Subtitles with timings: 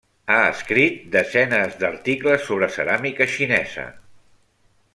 [0.35, 3.85] Ha escrit desenes d'articles sobre ceràmica xinesa.